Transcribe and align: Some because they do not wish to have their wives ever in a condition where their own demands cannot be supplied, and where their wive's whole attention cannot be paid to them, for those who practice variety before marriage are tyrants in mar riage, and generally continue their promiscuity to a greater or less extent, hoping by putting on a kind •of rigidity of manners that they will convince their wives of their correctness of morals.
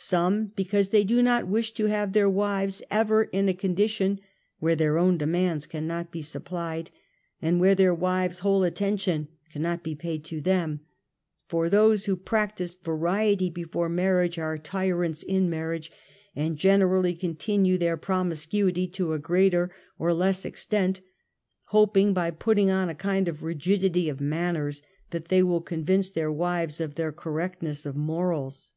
Some 0.00 0.52
because 0.54 0.90
they 0.90 1.02
do 1.02 1.24
not 1.24 1.48
wish 1.48 1.72
to 1.74 1.86
have 1.86 2.12
their 2.12 2.30
wives 2.30 2.84
ever 2.88 3.24
in 3.24 3.48
a 3.48 3.52
condition 3.52 4.20
where 4.60 4.76
their 4.76 4.96
own 4.96 5.18
demands 5.18 5.66
cannot 5.66 6.12
be 6.12 6.22
supplied, 6.22 6.92
and 7.42 7.58
where 7.58 7.74
their 7.74 7.92
wive's 7.92 8.38
whole 8.38 8.62
attention 8.62 9.26
cannot 9.50 9.82
be 9.82 9.96
paid 9.96 10.22
to 10.26 10.40
them, 10.40 10.82
for 11.48 11.68
those 11.68 12.04
who 12.04 12.14
practice 12.14 12.74
variety 12.74 13.50
before 13.50 13.88
marriage 13.88 14.38
are 14.38 14.56
tyrants 14.56 15.24
in 15.24 15.50
mar 15.50 15.70
riage, 15.72 15.90
and 16.36 16.58
generally 16.58 17.12
continue 17.16 17.76
their 17.76 17.96
promiscuity 17.96 18.86
to 18.86 19.14
a 19.14 19.18
greater 19.18 19.68
or 19.98 20.12
less 20.14 20.44
extent, 20.44 21.00
hoping 21.64 22.12
by 22.14 22.30
putting 22.30 22.70
on 22.70 22.88
a 22.88 22.94
kind 22.94 23.26
•of 23.26 23.42
rigidity 23.42 24.08
of 24.08 24.20
manners 24.20 24.80
that 25.10 25.24
they 25.24 25.42
will 25.42 25.60
convince 25.60 26.08
their 26.08 26.30
wives 26.30 26.80
of 26.80 26.94
their 26.94 27.10
correctness 27.10 27.84
of 27.84 27.96
morals. 27.96 28.74